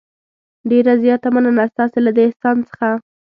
ډېره 0.69 0.93
زیاته 1.03 1.27
مننه 1.35 1.63
ستاسې 1.71 1.99
له 2.05 2.11
دې 2.15 2.23
احسان 2.29 2.57
څخه. 2.69 2.87